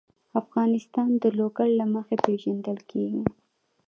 افغانستان 0.41 1.09
د 1.23 1.25
لوگر 1.39 1.67
له 1.79 1.85
مخې 1.93 2.15
پېژندل 2.25 2.79
کېږي. 2.89 3.23